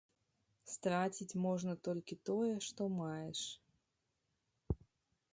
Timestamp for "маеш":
3.01-3.41